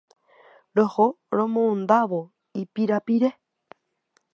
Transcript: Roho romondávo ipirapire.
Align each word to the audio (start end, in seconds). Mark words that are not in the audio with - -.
Roho 0.75 1.05
romondávo 1.37 2.21
ipirapire. 2.61 3.29